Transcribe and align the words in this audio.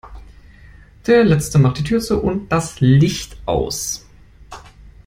Der 1.05 1.23
Letzte 1.23 1.59
macht 1.59 1.77
die 1.77 1.83
Tür 1.83 1.99
zu 1.99 2.19
und 2.23 2.51
das 2.51 2.79
Licht 2.79 3.37
aus. 3.45 4.03